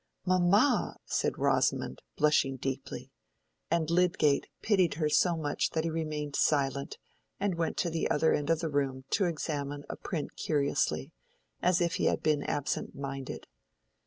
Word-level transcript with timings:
"Mamma!" 0.25 0.97
said 1.05 1.37
Rosamond, 1.37 2.01
blushing 2.17 2.57
deeply; 2.57 3.11
and 3.69 3.91
Lydgate 3.91 4.47
pitied 4.63 4.95
her 4.95 5.09
so 5.09 5.37
much 5.37 5.69
that 5.69 5.83
he 5.83 5.91
remained 5.91 6.35
silent 6.35 6.97
and 7.39 7.53
went 7.53 7.77
to 7.77 7.91
the 7.91 8.09
other 8.09 8.33
end 8.33 8.49
of 8.49 8.61
the 8.61 8.69
room 8.71 9.03
to 9.11 9.25
examine 9.25 9.83
a 9.91 9.95
print 9.95 10.35
curiously, 10.35 11.11
as 11.61 11.81
if 11.81 11.97
he 11.97 12.05
had 12.05 12.23
been 12.23 12.41
absent 12.41 12.95
minded. 12.95 13.45